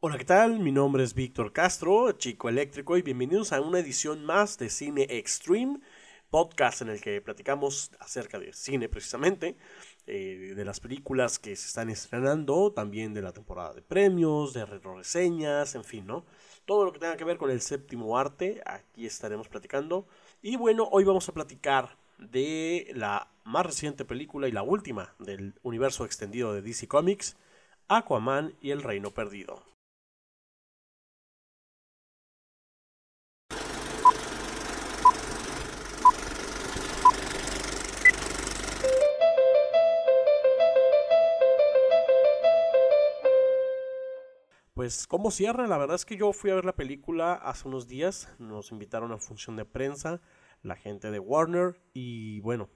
[0.00, 0.60] Hola, ¿qué tal?
[0.60, 5.08] Mi nombre es Víctor Castro, chico eléctrico, y bienvenidos a una edición más de Cine
[5.10, 5.80] Extreme,
[6.30, 9.56] podcast en el que platicamos acerca de cine precisamente,
[10.06, 14.66] eh, de las películas que se están estrenando, también de la temporada de premios, de
[14.66, 16.24] reseñas, en fin, ¿no?
[16.64, 20.06] Todo lo que tenga que ver con el séptimo arte, aquí estaremos platicando.
[20.42, 25.54] Y bueno, hoy vamos a platicar de la más reciente película y la última del
[25.64, 27.36] universo extendido de DC Comics,
[27.88, 29.77] Aquaman y el Reino Perdido.
[44.88, 45.66] Pues, ¿cómo cierra?
[45.66, 48.34] La verdad es que yo fui a ver la película hace unos días.
[48.38, 50.22] Nos invitaron a función de prensa,
[50.62, 51.78] la gente de Warner.
[51.92, 52.70] Y bueno,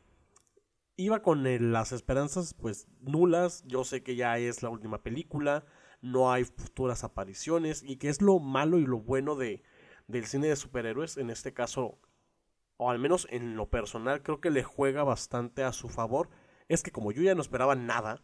[0.96, 3.64] iba con las esperanzas pues nulas.
[3.66, 5.64] Yo sé que ya es la última película.
[6.02, 7.82] No hay futuras apariciones.
[7.82, 9.62] Y que es lo malo y lo bueno de,
[10.06, 11.16] del cine de superhéroes.
[11.16, 11.98] En este caso,
[12.76, 16.28] o al menos en lo personal, creo que le juega bastante a su favor.
[16.68, 18.22] Es que como yo ya no esperaba nada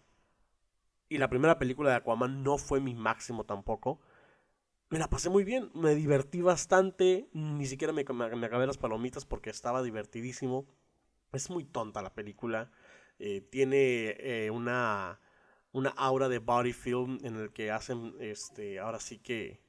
[1.09, 4.01] y la primera película de Aquaman no fue mi máximo tampoco.
[4.91, 9.27] Me la pasé muy bien, me divertí bastante, ni siquiera me, me, acabé las palomitas
[9.27, 10.67] porque estaba divertidísimo.
[11.33, 12.71] Es muy tonta la película,
[13.19, 15.21] eh, tiene eh, una,
[15.73, 19.61] una aura de body film en el que hacen, este, ahora sí que,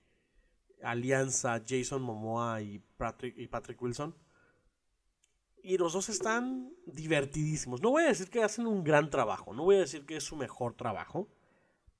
[0.84, 4.16] alianza Jason Momoa y Patrick, y Patrick Wilson.
[5.64, 7.82] Y los dos están divertidísimos.
[7.82, 10.24] No voy a decir que hacen un gran trabajo, no voy a decir que es
[10.24, 11.28] su mejor trabajo,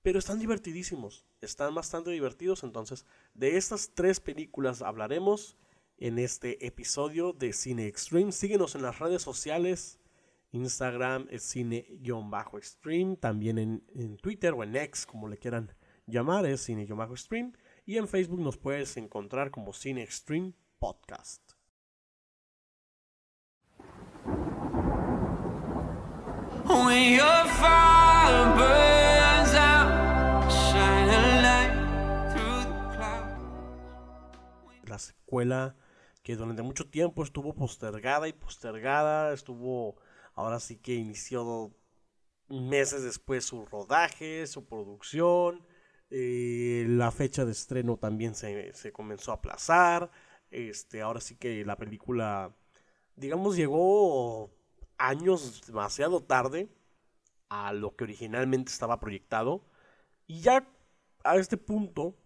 [0.02, 2.64] pero están divertidísimos, están bastante divertidos.
[2.64, 5.56] Entonces, de estas tres películas hablaremos
[5.98, 8.32] en este episodio de Cine Extreme.
[8.32, 9.98] Síguenos en las redes sociales.
[10.52, 13.16] Instagram es cine-extreme.
[13.16, 15.72] También en, Twitter o en X, como le quieran
[16.06, 17.52] llamar, es cine-extreme.
[17.86, 21.49] Y en Facebook nos puedes encontrar como Cine Extreme Podcast.
[34.86, 35.76] La secuela
[36.24, 39.96] que durante mucho tiempo estuvo postergada y postergada, estuvo
[40.34, 41.72] ahora sí que inició
[42.48, 45.64] meses después su rodaje, su producción,
[46.10, 50.10] eh, la fecha de estreno también se, se, comenzó a aplazar,
[50.50, 52.52] este, ahora sí que la película,
[53.14, 54.50] digamos, llegó
[54.98, 56.68] años demasiado tarde
[57.50, 59.66] a lo que originalmente estaba proyectado.
[60.26, 60.66] Y ya
[61.24, 62.16] a este punto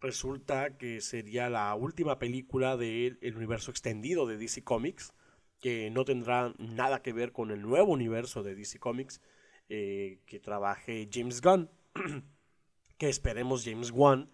[0.00, 5.12] resulta que sería la última película del universo extendido de DC Comics,
[5.60, 9.20] que no tendrá nada que ver con el nuevo universo de DC Comics
[9.68, 11.70] eh, que trabaje James Gunn,
[12.98, 14.30] que esperemos James Gunn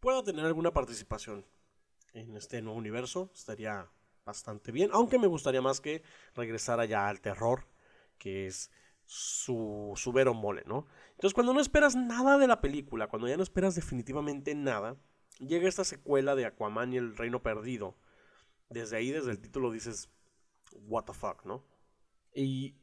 [0.00, 1.46] pueda tener alguna participación
[2.12, 3.90] en este nuevo universo, estaría
[4.26, 6.02] bastante bien, aunque me gustaría más que
[6.34, 7.66] regresara ya al terror,
[8.18, 8.70] que es
[9.04, 10.86] su, su vero mole, ¿no?
[11.12, 14.96] Entonces cuando no esperas nada de la película, cuando ya no esperas definitivamente nada,
[15.38, 17.96] llega esta secuela de Aquaman y el Reino Perdido.
[18.68, 20.10] Desde ahí, desde el título dices,
[20.72, 21.64] what the fuck, ¿no?
[22.34, 22.76] Y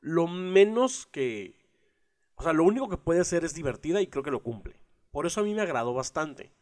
[0.00, 1.58] lo menos que...
[2.36, 4.80] O sea, lo único que puede ser es divertida y creo que lo cumple.
[5.10, 6.54] Por eso a mí me agradó bastante.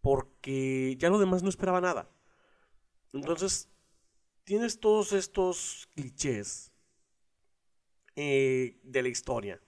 [0.00, 2.08] Porque ya lo demás no esperaba nada.
[3.12, 3.68] Entonces,
[4.44, 6.69] tienes todos estos clichés
[8.16, 9.60] eh, de la historia.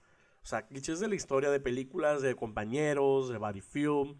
[0.43, 4.19] O sea, clichés de la historia de películas, de compañeros, de body film.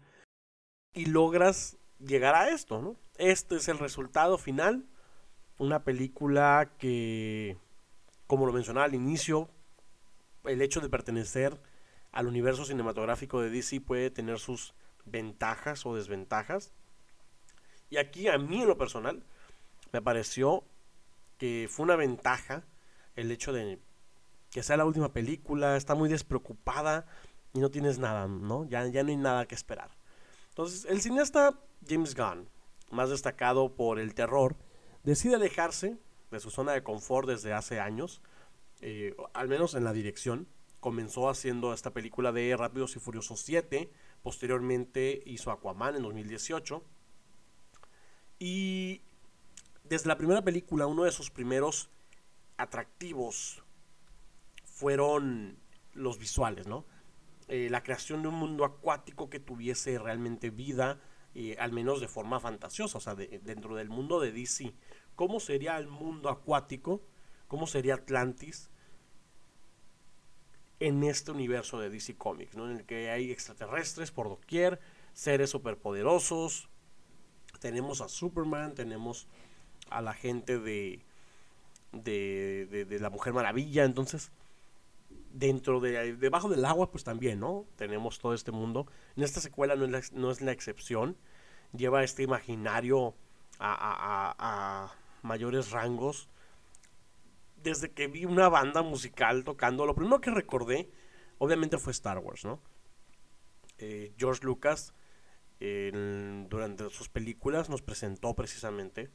[0.93, 2.95] Y logras llegar a esto, ¿no?
[3.17, 4.85] Este es el resultado final.
[5.57, 7.57] Una película que,
[8.27, 9.49] como lo mencionaba al inicio,
[10.45, 11.61] el hecho de pertenecer
[12.11, 14.73] al universo cinematográfico de DC puede tener sus
[15.05, 16.73] ventajas o desventajas.
[17.89, 19.23] Y aquí a mí en lo personal
[19.91, 20.63] me pareció
[21.37, 22.63] que fue una ventaja
[23.15, 23.79] el hecho de
[24.53, 27.07] que sea la última película, está muy despreocupada
[27.53, 28.65] y no tienes nada, ¿no?
[28.65, 29.89] Ya, ya no hay nada que esperar.
[30.49, 32.47] Entonces, el cineasta James Gunn,
[32.91, 34.55] más destacado por el terror,
[35.03, 35.97] decide alejarse
[36.29, 38.21] de su zona de confort desde hace años,
[38.81, 40.47] eh, al menos en la dirección.
[40.79, 43.91] Comenzó haciendo esta película de Rápidos y Furiosos 7,
[44.21, 46.83] posteriormente hizo Aquaman en 2018
[48.37, 49.01] y
[49.83, 51.89] desde la primera película, uno de sus primeros
[52.57, 53.62] atractivos
[54.73, 55.57] fueron
[55.93, 56.85] los visuales, ¿no?
[57.47, 60.99] Eh, la creación de un mundo acuático que tuviese realmente vida,
[61.35, 64.73] eh, al menos de forma fantasiosa, o sea, dentro del mundo de DC.
[65.15, 67.01] ¿Cómo sería el mundo acuático?
[67.47, 68.69] ¿Cómo sería Atlantis?
[70.79, 72.69] en este universo de DC Comics, ¿no?
[72.69, 74.81] En el que hay extraterrestres por doquier,
[75.13, 76.67] seres superpoderosos,
[77.61, 79.27] tenemos a Superman, tenemos
[79.89, 81.05] a la gente de,
[81.93, 84.31] de, de, la Mujer Maravilla, entonces
[85.33, 87.65] dentro de debajo del agua pues también, ¿no?
[87.75, 88.87] Tenemos todo este mundo.
[89.17, 91.17] En esta secuela no es la, no es la excepción,
[91.75, 93.15] lleva este imaginario
[93.59, 96.29] a, a, a mayores rangos
[97.63, 100.89] desde que vi una banda musical tocando, lo primero que recordé,
[101.37, 102.59] obviamente fue Star Wars, ¿no?
[103.77, 104.93] Eh, George Lucas,
[105.59, 109.09] durante sus películas, nos presentó precisamente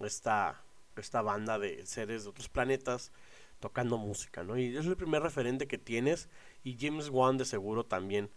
[0.00, 0.64] esta,
[0.96, 3.12] esta banda de seres de otros planetas
[3.60, 4.58] tocando música, ¿no?
[4.58, 6.28] Y es el primer referente que tienes,
[6.64, 8.30] y James Wan de seguro también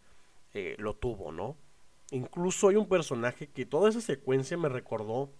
[0.54, 1.58] eh, lo tuvo, ¿no?
[2.12, 5.32] Incluso hay un personaje que toda esa secuencia me recordó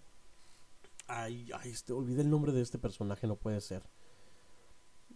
[1.12, 3.82] Ay, ay, este, olvidé el nombre de este personaje, no puede ser.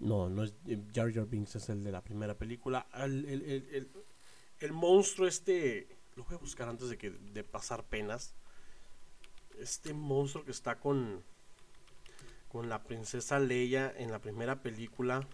[0.01, 2.89] No, no es eh, Jar Jar Binks, es el de la primera película.
[2.95, 3.91] El, el, el,
[4.59, 8.35] el, monstruo este, lo voy a buscar antes de que de pasar penas.
[9.57, 11.23] Este monstruo que está con
[12.55, 15.27] con la princesa Leia en la primera película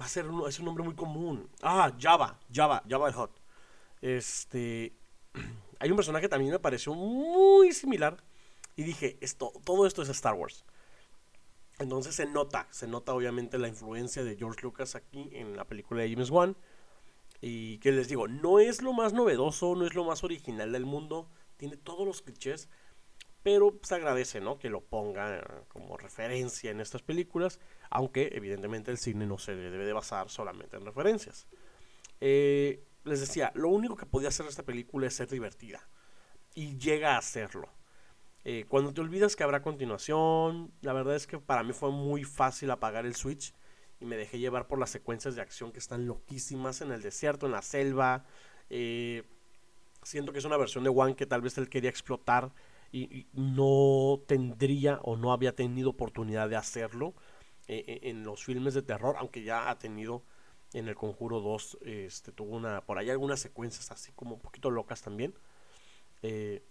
[0.00, 1.46] va a ser un, es un nombre muy común.
[1.60, 3.38] Ah, Java, Java, Java Hot.
[4.00, 4.94] Este
[5.78, 8.16] hay un personaje también me pareció muy similar
[8.76, 10.64] y dije, esto, todo esto es Star Wars.
[11.78, 16.00] Entonces se nota, se nota obviamente la influencia de George Lucas aquí en la película
[16.00, 16.56] de James Wan.
[17.42, 20.86] Y que les digo, no es lo más novedoso, no es lo más original del
[20.86, 21.28] mundo,
[21.58, 22.70] tiene todos los clichés,
[23.48, 24.58] pero se agradece, ¿no?
[24.58, 29.86] Que lo ponga como referencia en estas películas, aunque evidentemente el cine no se debe
[29.86, 31.48] de basar solamente en referencias.
[32.20, 35.88] Eh, les decía, lo único que podía hacer esta película es ser divertida,
[36.54, 37.70] y llega a hacerlo.
[38.44, 42.24] Eh, cuando te olvidas que habrá continuación, la verdad es que para mí fue muy
[42.24, 43.54] fácil apagar el Switch
[43.98, 47.46] y me dejé llevar por las secuencias de acción que están loquísimas en el desierto,
[47.46, 48.26] en la selva.
[48.68, 49.22] Eh,
[50.02, 52.52] siento que es una versión de One que tal vez él quería explotar
[52.92, 57.14] y, no tendría o no había tenido oportunidad de hacerlo
[57.66, 60.22] eh, en los filmes de terror, aunque ya ha tenido
[60.72, 64.70] en el Conjuro 2, este, tuvo una, por ahí algunas secuencias así como un poquito
[64.70, 65.34] locas también.
[66.22, 66.62] Eh,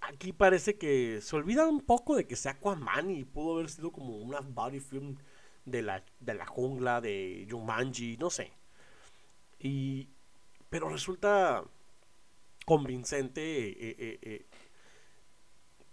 [0.00, 3.92] aquí parece que se olvida un poco de que sea Aquaman y pudo haber sido
[3.92, 5.16] como una body film
[5.64, 8.52] de la, de la jungla, de Jumanji, no sé.
[9.58, 10.08] Y,
[10.70, 11.64] pero resulta
[12.64, 14.46] convincente, eh, eh, eh,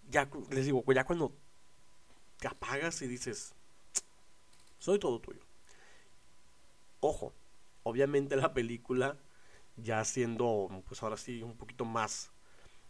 [0.10, 1.34] ya les digo, ya cuando
[2.40, 3.54] te apagas y dices,
[4.80, 5.42] soy todo tuyo.
[7.00, 7.34] Ojo,
[7.84, 9.18] obviamente la película
[9.76, 12.32] ya siendo, pues ahora sí, un poquito más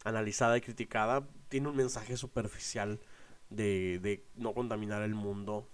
[0.04, 3.00] analizada y criticada, tiene un mensaje superficial
[3.50, 5.68] de, de no contaminar el mundo,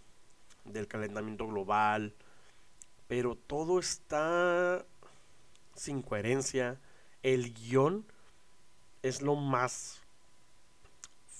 [0.65, 2.15] del calentamiento global,
[3.07, 4.85] pero todo está
[5.75, 6.79] sin coherencia.
[7.21, 8.05] El guion
[9.01, 10.02] es lo más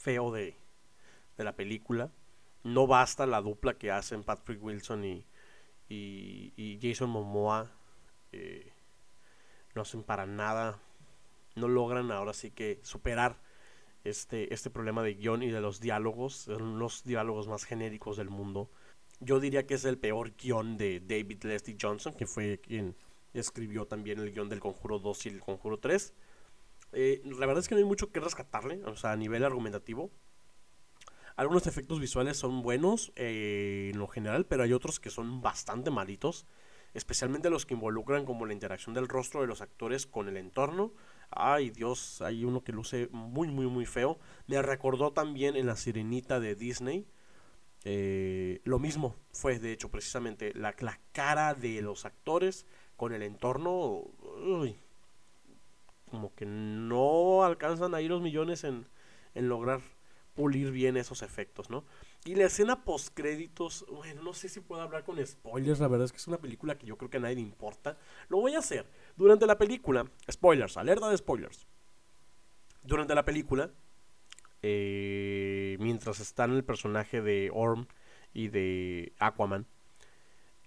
[0.04, 0.56] feo de,
[1.38, 2.12] de la película.
[2.64, 5.26] No basta la dupla que hacen Patrick Wilson y,
[5.90, 7.72] y, Jason Momoa.
[8.32, 8.72] Eh,
[9.76, 10.80] no hacen para nada
[11.56, 13.38] no logran ahora sí que superar
[14.04, 18.30] este, este problema de guion y de los diálogos, son los diálogos más genéricos del
[18.30, 18.70] mundo.
[19.20, 22.96] Yo diría que es el peor guion de David Leslie Johnson, que fue quien
[23.34, 26.14] escribió también el guion del Conjuro 2 y el Conjuro 3.
[26.94, 30.12] Eh, la verdad es que no hay mucho que rescatarle, o sea, a nivel argumentativo.
[31.36, 35.90] Algunos efectos visuales son buenos eh, en lo general, pero hay otros que son bastante
[35.90, 36.46] malitos,
[36.94, 40.94] especialmente los que involucran como la interacción del rostro de los actores con el entorno
[41.36, 44.20] Ay, Dios, hay uno que luce muy, muy, muy feo.
[44.48, 47.08] Me recordó también en la sirenita de Disney.
[47.86, 53.24] Eh, lo mismo fue, de hecho, precisamente la, la, cara de los actores con el
[53.24, 54.04] entorno.
[56.14, 58.86] Como que no alcanzan ahí los millones en,
[59.34, 59.82] en lograr
[60.36, 61.86] pulir bien esos efectos, ¿no?
[62.24, 66.06] Y la escena post créditos, bueno, no sé si puedo hablar con spoilers, la verdad
[66.06, 67.98] es que es una película que yo creo que a nadie le importa.
[68.30, 68.86] Lo voy a hacer.
[69.16, 71.66] Durante la película, spoilers, alerta de spoilers.
[72.84, 73.72] Durante la película,
[74.62, 77.88] eh, mientras están el personaje de Orm
[78.36, 79.66] y de Aquaman,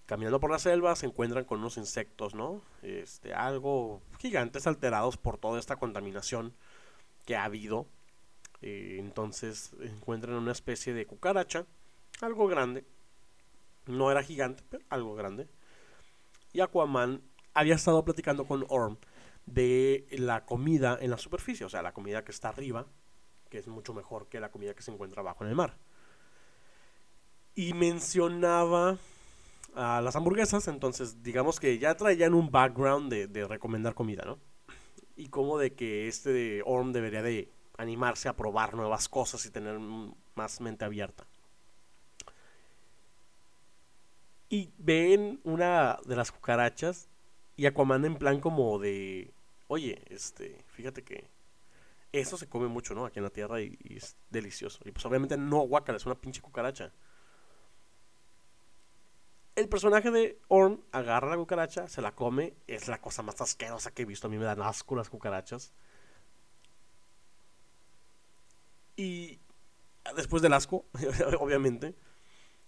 [0.07, 2.61] caminando por la selva, se encuentran con unos insectos, ¿no?
[2.81, 6.53] Este, algo gigantes alterados por toda esta contaminación
[7.25, 7.85] que ha habido
[8.61, 11.65] eh, entonces encuentran una especie de cucaracha,
[12.21, 12.85] algo grande.
[13.85, 15.47] No era gigante, pero algo grande.
[16.53, 17.21] Y Aquaman
[17.53, 18.97] había estado platicando con Orm
[19.45, 22.85] de la comida en la superficie, o sea, la comida que está arriba,
[23.49, 25.77] que es mucho mejor que la comida que se encuentra abajo en el mar.
[27.55, 28.97] Y mencionaba
[29.77, 34.39] a las hamburguesas, entonces digamos que ya traían un background de, de recomendar comida, ¿no?
[35.15, 39.51] Y como de que este de Orm debería de animarse a probar nuevas cosas y
[39.51, 39.79] tener
[40.35, 41.25] más mente abierta.
[44.49, 47.09] Y ven una de las cucarachas
[47.55, 49.33] y Aquaman en plan como de,
[49.67, 51.27] oye, este, fíjate que
[52.11, 53.05] eso se come mucho, ¿no?
[53.05, 54.79] Aquí en la tierra y, es delicioso.
[54.85, 56.93] Y pues obviamente no guacala, es una pinche cucaracha.
[59.57, 63.89] El personaje de Orm agarra la cucaracha, se la come, es la cosa más asquerosa
[63.89, 64.27] que he visto.
[64.27, 65.73] A mí me dan asco las cucarachas.
[68.95, 69.39] Y
[70.15, 70.85] después del asco,
[71.39, 71.95] obviamente,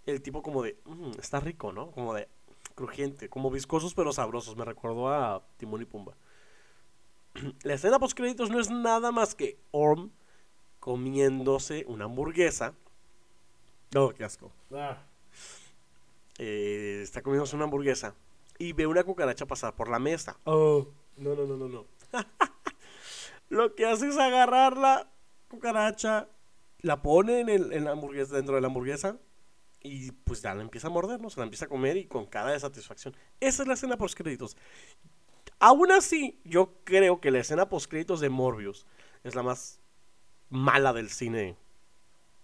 [0.07, 1.91] el tipo como de, mm, está rico, ¿no?
[1.91, 2.27] Como de
[2.73, 4.57] crujiente, como viscosos pero sabrosos.
[4.57, 6.15] Me recordó a Timón y Pumba.
[7.61, 10.09] La escena post créditos no es nada más que Orm
[10.79, 12.73] comiéndose una hamburguesa.
[13.95, 14.51] Oh, qué asco.
[14.73, 15.03] Ah.
[16.39, 18.15] Eh, está comiéndose una hamburguesa
[18.57, 20.39] y ve una cucaracha pasar por la mesa.
[20.45, 21.85] Oh, no, no, no, no, no.
[23.49, 25.11] Lo que hace es agarrar la
[25.49, 26.29] cucaracha,
[26.79, 29.19] la pone en, el, en la hamburguesa, dentro de la hamburguesa
[29.81, 31.29] y pues ya la empieza a morder, ¿no?
[31.29, 33.15] Se la empieza a comer y con cara de satisfacción.
[33.41, 34.55] Esa es la escena post créditos.
[35.59, 38.85] Aún así, yo creo que la escena post créditos de Morbius
[39.23, 39.81] es la más
[40.49, 41.57] mala del cine,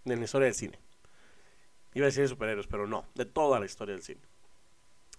[0.03, 0.84] de la historia del cine.
[1.95, 4.21] Iba a decir de superhéroes, pero no, de toda la historia del cine.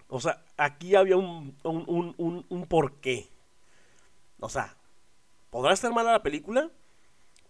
[0.08, 3.28] O sea, aquí había un, un, un, un porqué.
[4.38, 4.76] O sea,
[5.50, 6.70] podrá estar mala la película,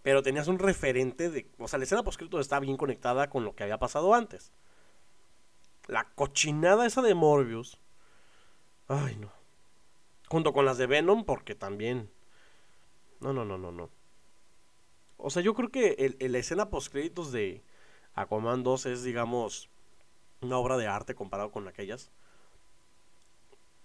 [0.01, 1.45] pero tenías un referente de...
[1.59, 4.53] O sea, la escena poscrito está bien conectada con lo que había pasado antes.
[5.87, 7.77] La cochinada esa de Morbius.
[8.87, 9.31] Ay, no.
[10.29, 12.09] Junto con las de Venom, porque también...
[13.19, 13.89] No, no, no, no, no.
[15.17, 17.61] O sea, yo creo que el, la escena postcréditos de
[18.17, 19.69] Aquaman 2 es, digamos,
[20.41, 22.11] una obra de arte comparado con aquellas.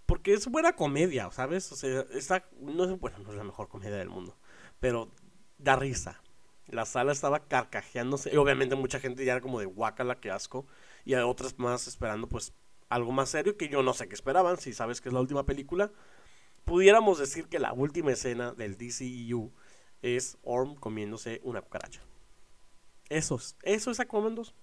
[0.06, 1.70] Porque es buena comedia, ¿sabes?
[1.70, 4.36] O sea, está, no es, no es la mejor comedia del mundo.
[4.80, 5.10] Pero
[5.58, 6.22] da risa.
[6.66, 8.32] La sala estaba carcajeándose.
[8.32, 10.66] Y obviamente mucha gente ya era como de guacala, que asco.
[11.04, 12.54] Y hay otras más esperando pues
[12.88, 14.56] algo más serio que yo no sé qué esperaban.
[14.56, 15.92] Si sabes que es la última película.
[16.64, 19.52] Pudiéramos decir que la última escena del DCEU
[20.00, 22.00] es Orm comiéndose una cucaracha.
[23.12, 24.54] Eso es, eso es Aquaman 2.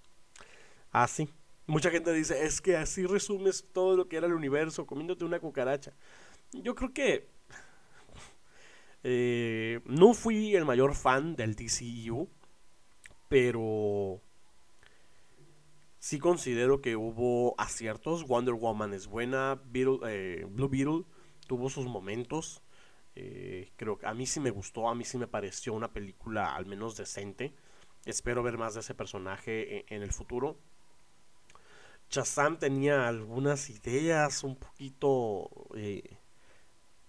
[0.90, 1.28] Así.
[1.66, 5.38] Mucha gente dice, es que así resumes todo lo que era el universo, comiéndote una
[5.38, 5.92] cucaracha.
[6.52, 7.28] Yo creo que
[9.04, 12.28] eh, no fui el mayor fan del DCU,
[13.28, 14.20] pero
[16.00, 18.26] sí considero que hubo aciertos.
[18.26, 21.04] Wonder Woman es buena, eh, Blue Beetle
[21.46, 22.62] tuvo sus momentos.
[23.14, 26.56] Eh, creo que a mí sí me gustó, a mí sí me pareció una película
[26.56, 27.54] al menos decente.
[28.04, 30.56] Espero ver más de ese personaje en, en el futuro.
[32.10, 35.50] Shazam tenía algunas ideas un poquito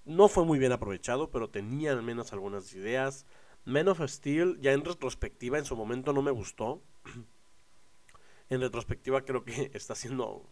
[0.05, 3.25] no fue muy bien aprovechado, pero tenía al menos algunas ideas.
[3.65, 6.81] Men of Steel, ya en retrospectiva, en su momento no me gustó.
[8.50, 10.45] en retrospectiva creo que está siendo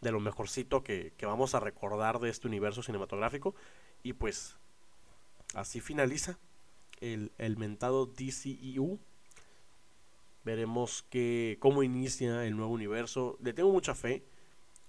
[0.00, 3.54] de lo mejorcito que, vamos a recordar de este universo cinematográfico.
[4.02, 4.56] Y pues
[5.54, 6.38] así finaliza
[7.00, 8.98] el, el mentado DCEU.
[10.44, 13.36] Veremos que, cómo inicia el nuevo universo.
[13.42, 14.24] Le tengo mucha fe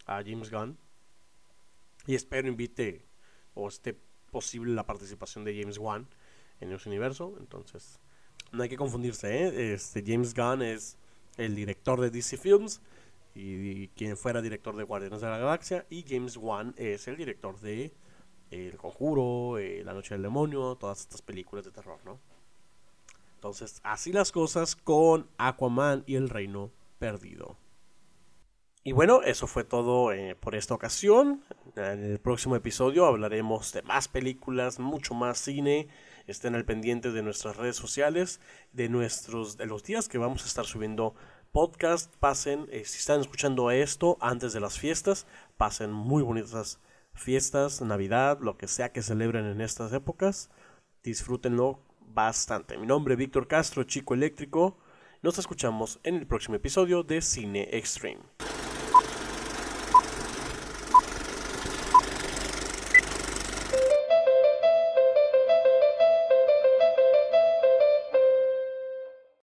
[0.06, 0.78] a James Gunn.
[2.08, 3.06] Y espero invite
[3.54, 3.98] o esté
[4.32, 6.08] posible la participación de James Wan
[6.60, 7.36] en ese universo.
[7.40, 8.00] Entonces,
[8.52, 9.44] no hay que confundirse.
[9.44, 9.74] ¿eh?
[9.74, 10.98] Este, James Gunn es
[11.38, 12.82] el director de DC Films
[13.36, 15.86] y, quien fuera director de Guardianes de la Galaxia.
[15.90, 17.94] Y James Wan es el director de
[18.50, 22.20] El Conjuro, eh, La Noche del Demonio, todas estas películas de terror, ¿no?
[23.42, 27.58] Entonces, así las cosas con Aquaman y el Reino Perdido.
[28.84, 31.44] Y bueno, eso fue todo eh, por esta ocasión.
[31.76, 35.88] En el próximo episodio hablaremos de más películas, mucho más cine.
[36.28, 38.42] Estén al pendiente de nuestras redes sociales,
[38.74, 41.16] de nuestros, de los días que vamos a estar subiendo
[41.52, 42.16] podcast.
[42.18, 45.26] Pasen, eh, si están escuchando esto antes de las fiestas,
[45.58, 46.80] pasen muy bonitas
[47.16, 50.52] fiestas, Navidad, lo que sea que celebren en estas épocas.
[51.02, 51.80] Disfrútenlo
[52.14, 52.78] bastante.
[52.78, 54.78] Mi nombre es Víctor Castro, Chico Eléctrico.
[55.22, 58.22] Nos escuchamos en el próximo episodio de Cine Extreme.